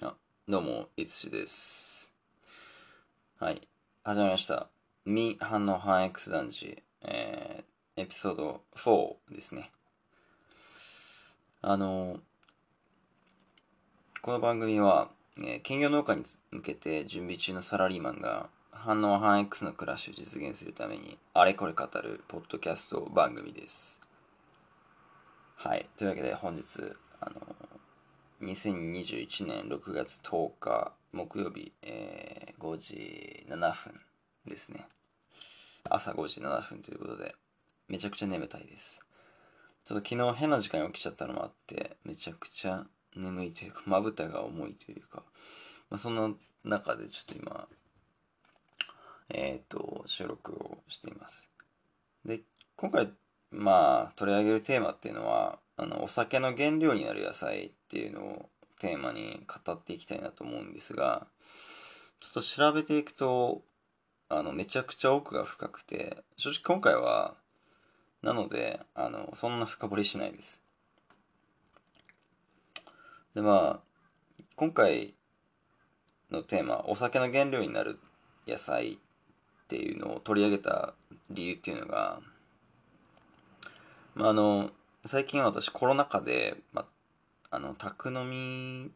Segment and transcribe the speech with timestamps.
[0.00, 0.14] あ、
[0.48, 2.12] どうも、いつしです。
[3.40, 3.66] はい。
[4.04, 4.68] 始まりました。
[5.04, 9.72] 未反応反 X 男児、えー、エピソード4ですね。
[11.62, 12.20] あの、
[14.22, 16.22] この番組は、えー兼業農家に
[16.52, 24.00] 向けて準備中のサラリーマンが反応反 X の暮らしを実現するためにあれこれ語るポッドキャスト番組です。
[25.56, 25.88] はい。
[25.96, 26.62] というわけで本日、
[27.20, 27.67] あの、
[28.42, 33.94] 2021年6月10日木曜日、えー5時7分
[34.46, 34.86] ですね。
[35.88, 37.34] 朝5時7分ということで、
[37.88, 39.00] めちゃくちゃ眠たいです。
[39.86, 42.84] ちょっと昨日変な時間に起きちゃったのもあって、めちゃくちゃ
[43.16, 45.22] 眠いというか、まぶたが重いというか、
[45.88, 46.34] まあ、その
[46.64, 47.68] 中でちょっと今、
[49.30, 51.48] えっ、と、収録をしています。
[52.24, 52.40] で、
[52.76, 53.08] 今回、
[53.50, 58.50] まあ、取り上げるテーマっていうのは、あの、お酒の原料になる野菜っていうのを
[58.80, 61.28] テーマに語っていきたいなと思うんですが、
[62.20, 63.62] ちょっと調べていくと、
[64.28, 67.36] あの、めちゃくちゃ奥が深くて、正直今回は、
[68.22, 70.60] なので、あの、そんな深掘りしないです。
[73.34, 75.14] で、まあ、今回
[76.32, 78.00] のテーマ、お酒の原料になる
[78.48, 78.98] 野菜っ
[79.68, 80.94] ていうのを取り上げた
[81.30, 82.20] 理由っていうのが、
[84.16, 84.72] まあ、あの、
[85.08, 86.82] 最近私コロナ禍で、ま
[87.50, 88.90] あ、あの、宅飲み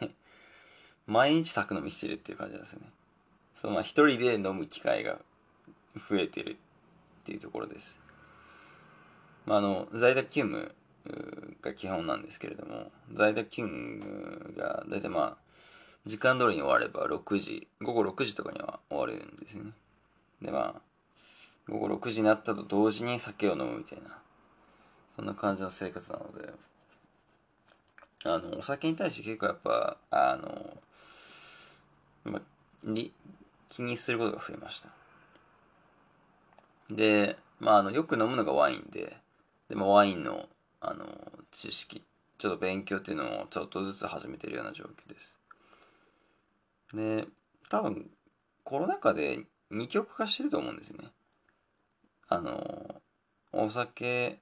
[0.00, 0.14] で、
[1.08, 2.92] 毎日宅飲みしてるっていう感じなんですよね。
[3.52, 5.18] そう、まあ、一人で飲む機会が
[5.96, 6.56] 増えてるっ
[7.24, 7.98] ていうところです。
[9.44, 10.72] まあ、あの、在宅勤務
[11.62, 15.36] が基本なんですけれども、在宅勤務が大体まあ、
[16.04, 19.72] 時間通りに終われば6時、午後6時とかには終わるんですよね。
[20.42, 20.80] でまあ、
[21.68, 24.22] 午後6時になったと同時に酒を飲むみたいな、
[25.16, 26.52] そんな感じの生活なので、
[28.26, 30.76] あの、お酒に対して結構やっぱ、あの、
[32.24, 32.42] まあ、
[32.84, 33.14] り
[33.68, 34.90] 気にすることが増えました。
[36.90, 39.16] で、まあ、あの、よく飲むのがワインで、
[39.68, 40.48] でもワインの、
[40.80, 41.06] あの、
[41.50, 42.04] 知識、
[42.36, 45.38] ちょっと勉強っていうのをちょっとずつ始めてるような状況です。
[46.92, 47.26] で、
[47.70, 48.10] 多分、
[48.64, 51.08] コロナ禍で二極化してると思うんですよね。
[52.28, 53.00] あの、
[53.52, 54.40] お酒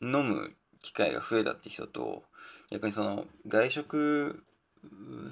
[0.00, 2.24] 飲む機会が増えたって人と、
[2.70, 4.44] 逆にその、外食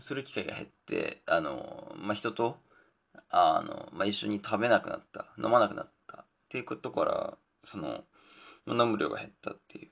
[0.01, 2.59] する機会が減って、あの、まあ、人と、
[3.31, 8.05] あの、まあ、一緒に食べなくなった、飲まなくなったっていうことから、その、
[8.67, 9.89] まあ飲む量が減ったっていう。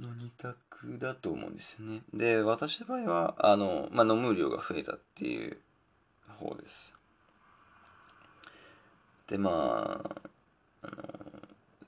[0.00, 2.02] の二択だと思うんですよね。
[2.12, 5.58] で、私の場合は、あの、まあ、飲む量が増えたっていう
[6.28, 6.92] 方です。
[9.28, 10.30] で、まあ、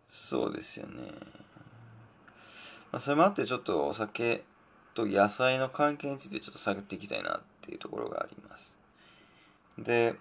[0.09, 1.11] そうですよね。
[2.93, 4.43] まあ、それもあってちょっとお酒
[4.95, 8.79] と野菜の関係についてちょっと探っていきたいなっていうところがあります。
[9.79, 10.15] で、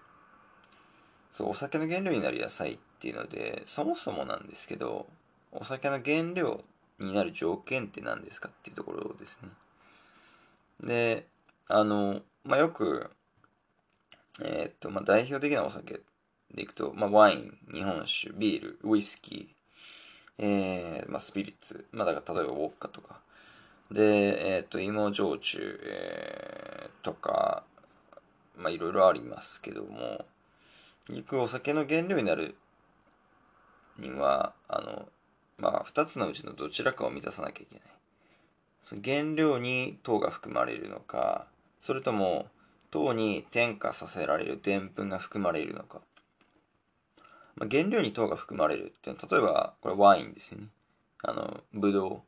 [1.34, 5.06] そう、お酒の原料になる野菜っていうので、そもそもなんですけど、
[5.52, 6.64] お酒の原料
[7.00, 9.50] になる条件って何ですかっていうところですね。
[10.82, 11.28] で、
[11.68, 13.10] あの、まあ、よく、
[14.44, 16.02] えーっと、まあ、代表的なお酒
[16.56, 23.20] でいくと、まあ、ワイン、日本酒、ビール、ウイスキー、えー、まあ、スピリッツ、まあ、だから例えばウォッカとか、
[23.92, 27.64] で、えーと、芋焼酎、えーとか、
[28.58, 30.26] まあ、いろいろありますけども、
[31.08, 32.56] 結局お酒の原料になる
[34.00, 35.08] には、あの、
[35.58, 37.84] まあ、二つのうちのどちらかを満たさなきゃいけない。
[38.82, 41.48] その原料に糖が含まれるのか、
[41.80, 42.48] それとも
[42.92, 46.02] 糖に添加させられるでんぷんが含まれるのか。
[47.56, 50.68] まあ、原料に糖が含まれるっていう、例えば、これワインですよね。
[51.24, 52.24] あの、ブド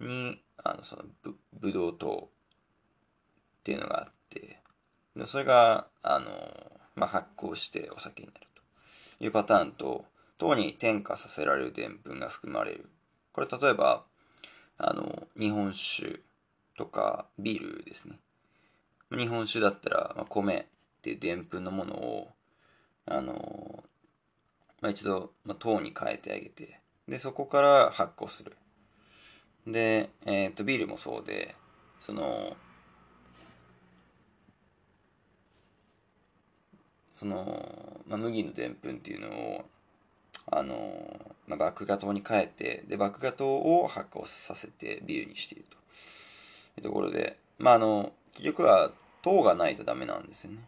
[0.00, 2.28] ウに、あの、そのブ、ブドウ糖
[3.60, 4.58] っていうのがあって、
[5.16, 6.30] でそれが、あの、
[6.94, 8.46] まあ、発酵してお酒になる
[9.18, 10.04] というパターンと、
[10.38, 12.88] 糖に添加させられるでんぷんが含まれる。
[13.32, 14.04] これ例えば、
[14.78, 16.20] あの、日本酒
[16.78, 18.18] とかビールですね。
[19.10, 20.64] 日本酒だったら、まあ、米っ
[21.02, 22.28] ていうでんぷんのものを、
[23.06, 23.84] あの、
[24.80, 28.56] まあ、一度、まあ、糖に変えてあげて、で、そこから発酵する。
[29.66, 31.54] で、えっ、と、ビールもそうで、
[32.00, 32.56] その、
[37.12, 39.64] その、まあ、麦のでんぷんっていうのを、
[40.50, 45.80] あの、まあ、麦芽糖に変えて、で、麦芽糖を発酵させてビールにしていると。
[46.78, 48.90] いうところで、まあ、あの、結局は
[49.22, 50.58] 糖がないとダメなんですよね。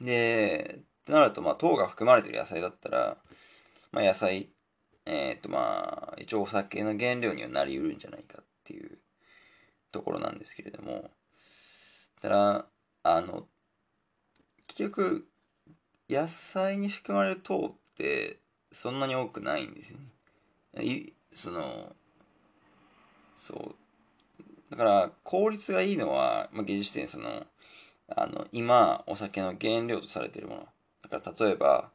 [0.00, 3.16] で、ってなると、まあ、糖が含まれてる野菜だったら、
[3.90, 4.48] まあ、野菜、
[5.04, 8.98] えっ、と、まあ、一応お酒の原料にはなりうるんじゃないかっていう
[9.90, 11.10] ところなんですけれども、
[12.20, 12.66] ただ、
[13.02, 13.48] あの、
[14.68, 15.28] 結局、
[16.08, 18.38] 野菜に含まれる糖って
[18.70, 20.84] そんなに多くないんですよね。
[20.84, 21.94] いその、
[23.36, 23.74] そう。
[24.70, 27.46] だから、効率がいいのは、まあ、現時点その、
[28.08, 30.68] あの、今、お酒の原料とされているもの。
[31.20, 31.90] か、例えば、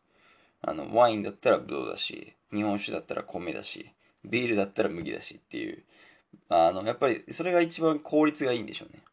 [0.61, 3.91] あの、ワインだったらブドウだし、日本酒だったら米だし、
[4.25, 5.83] ビールだったら麦だしっていう、
[6.49, 9.03] あの、やっぱりそれが一番効率がいいんでしょうね。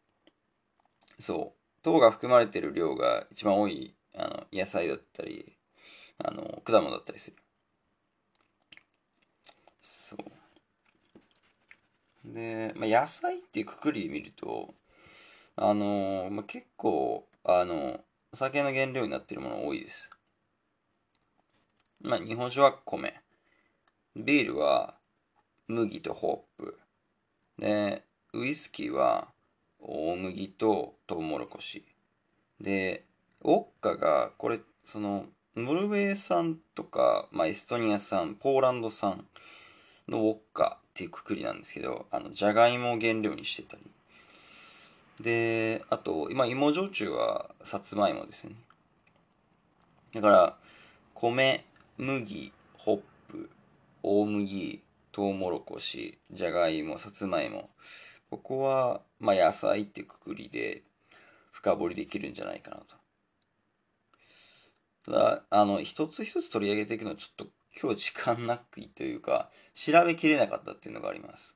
[1.19, 1.83] そう。
[1.83, 5.57] 糖が含まれてる量が一番多い、あの、野菜だったり、
[6.19, 7.37] あの、果物だったりする。
[9.81, 10.19] そう。
[12.33, 14.73] で、まあ、野菜っていうくくりで見ると、
[15.57, 18.01] あの、まあ、結構、あの、
[18.35, 20.11] お酒の原料になっているもの多いです。
[22.01, 23.13] まあ、日本酒は米。
[24.13, 24.95] ビールは
[25.69, 26.77] 麦とホップ。
[27.57, 28.03] で、
[28.33, 29.29] ウイスキーは
[29.79, 31.85] 大麦とトウモロコシ。
[32.59, 33.05] で、
[33.41, 39.25] ウォッカが、これ、その、ノルウェー産とか、まあ、エストニア産、ポーランド産
[40.09, 43.83] のウォッカっていうくくりなんですけど、あの、じゃがいもを原料にしてたり。
[45.19, 48.55] で、あと、今、芋焼酎はさつまいもですね。
[50.13, 50.57] だから、
[51.13, 51.65] 米、
[51.97, 53.49] 麦、ホップ、
[54.03, 54.81] 大麦、
[55.11, 57.69] トウモロコシ、じゃがいも、さつまいも。
[58.29, 60.83] ここは、まあ、野菜ってくくりで
[61.51, 62.95] 深掘りできるんじゃないかなと。
[65.05, 67.47] ただ、あの、一つ一つ取り上げていくのはちょっと
[67.81, 71.54] 今日時間なくいというか、調べきれなかったっていうのがあります。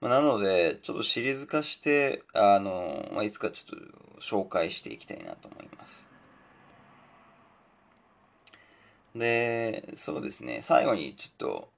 [0.00, 3.80] まあ、なので、ちょっとシリーズ化して、あの、まあ、いつかちょっ
[4.14, 6.06] と紹介していきたいなと思います。
[9.14, 11.68] で、そうですね、最後にちょっと、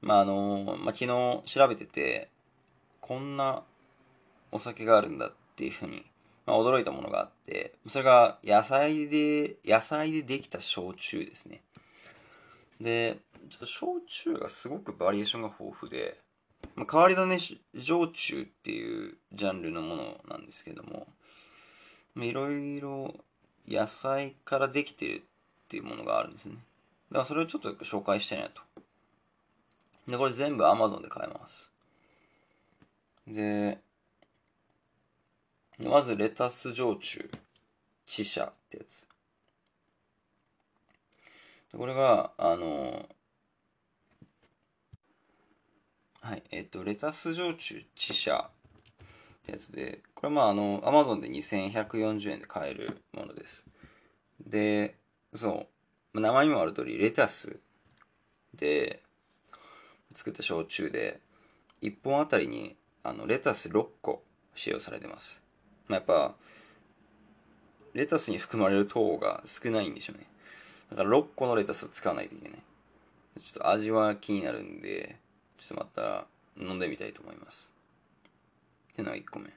[0.00, 2.28] まあ、あの、まあ、昨日調べてて、
[3.00, 3.62] こんな
[4.50, 6.04] お酒があるんだっていうふうに、
[6.46, 11.60] まあ、驚いたものがあって、それが野菜で、野菜でできた焼酎ですね。
[12.80, 13.18] で、
[13.50, 16.18] ちょっと焼酎がすごくバリエーションが豊富で、
[16.78, 21.08] まあ、変わり種焼酎っていうジャンルのものなんですけども、
[22.16, 23.16] いろいろ
[23.66, 25.20] 野菜からできてるっ
[25.68, 26.54] ていうものがあるんですね。
[27.10, 28.62] だからそれをちょっと紹介したいなと。
[30.06, 31.72] で、これ全部 Amazon で買えます。
[33.26, 33.78] で、
[35.80, 37.28] まずレタス焼酎、
[38.06, 39.04] チシャってやつ。
[41.76, 43.08] これが、あの、
[46.20, 48.50] はい、えっと、レタス焼酎、チシャっ
[49.46, 53.64] てやつで、これまああの、アマゾンで2140円で買えるものです。
[54.44, 54.96] で、
[55.32, 55.68] そ
[56.14, 57.60] う、名前にもある通り、レタス
[58.54, 59.00] で
[60.12, 61.20] 作った焼酎で、
[61.82, 64.22] 1本あたりにあのレタス6個
[64.56, 65.42] 使用されてます。
[65.86, 66.34] まあ、やっぱ、
[67.94, 70.26] レタスに含まれる糖が少ないんでしょうね。
[70.90, 72.58] だから6個のレタスを使わないといけない。
[73.40, 75.16] ちょっと味は気になるんで、
[75.58, 76.26] ちょっとまた
[76.56, 77.74] 飲んでみたいと思います。
[78.92, 79.50] ってのが1個目。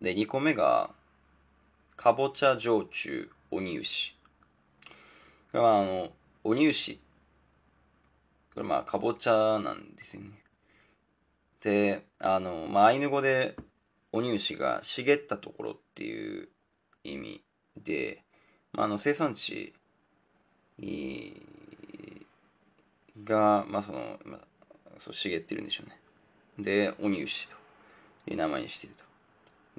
[0.00, 0.90] で、2個目が、
[1.96, 4.16] かぼちゃ焼酎鬼牛。
[5.52, 6.12] これはあの、
[6.42, 6.96] 鬼牛。
[8.54, 10.30] これまあ、かぼちゃなんですよね。
[11.60, 13.56] で、あの、まあ、アイヌ語で
[14.12, 16.48] 鬼牛が茂ったところっていう
[17.04, 17.42] 意味
[17.76, 18.22] で、
[18.72, 19.72] まあ、あの生産地
[23.24, 24.40] が、まあその、まあ、
[24.98, 25.98] そう茂ってるんでしょうね。
[26.58, 27.56] で、鬼牛と
[28.28, 29.04] いう名前にしていると。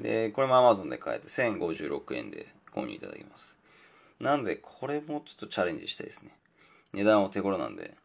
[0.01, 3.57] で、これも Amazon で買えて1056円で購入いただきます。
[4.19, 6.31] なんで、これもちょっとチャレンジしたいですね。
[6.93, 7.95] 値段お手頃なんで、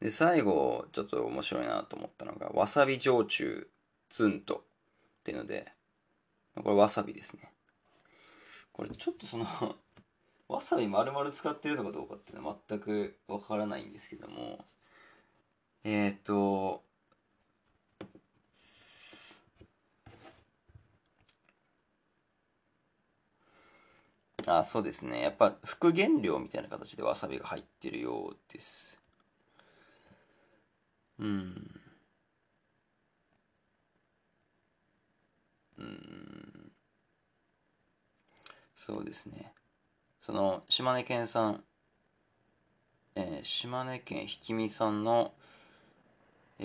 [0.00, 3.68] で、最後、ちょっと面白いなと思ったのが、わさび焼酎
[4.08, 5.66] ツンとっていうので、
[6.56, 7.52] これわさびですね。
[8.72, 9.46] これちょっとその
[10.48, 14.64] わさび丸々使ってるのかどうかっていうのは全くわからないんですけども、
[15.84, 16.84] えっ、と、
[24.46, 25.20] あ、そうですね。
[25.22, 28.98] やっぱ副原料みたいな形でわさびが入ってるようです。
[31.18, 31.80] うん。
[35.78, 36.72] うん。
[38.74, 39.52] そうですね。
[40.20, 41.64] その、島根県産、
[43.14, 45.34] えー、島根県ひ見産の、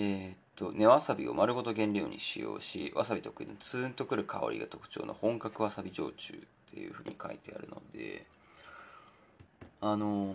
[0.00, 6.38] ー、っと、根わさびを丸ごと原料に使用し、わさび特有のツーンとくる香りが特徴の本格わさび焼酎っ
[6.72, 8.24] ていうふうに書いてあるので、
[9.80, 10.34] あの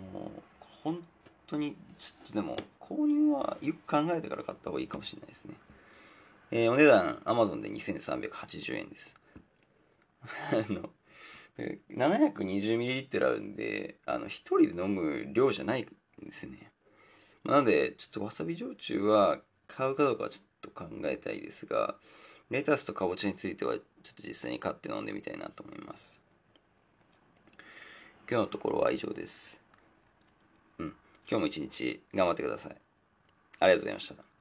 [0.82, 0.98] 本
[1.46, 5.54] 当に、ちょっとでも、購入はよく考えてから買った方がいいかもしれないですね。
[6.50, 9.14] えー、お値段、Amazon で2380円です。
[10.52, 10.90] あの、
[11.88, 15.86] 720ml あるんで、あの、一人で飲む量じゃないん
[16.22, 16.70] ですね。
[17.44, 21.96] なので、ちょっとわさび焼酎は買うかどうかはちょっと考えたいですが、
[22.50, 23.82] レタスとかぼちゃについては、ちょっ
[24.14, 26.20] と実際に買って飲んでみたいなと思います。
[28.30, 29.60] 今日のところは以上です。
[30.78, 30.86] うん。
[31.28, 32.76] 今日も一日頑張ってください。
[33.60, 34.33] ありがとうございました。